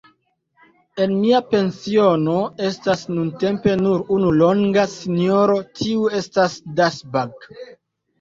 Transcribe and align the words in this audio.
En 1.03 1.11
mia 1.15 1.39
pensiono 1.49 2.37
estas 2.69 3.03
nuntempe 3.17 3.75
nur 3.81 4.01
unu 4.15 4.31
longa 4.39 4.87
sinjoro, 4.95 5.59
tiu 5.81 6.09
estas 6.21 6.57
Dusburg. 6.81 7.47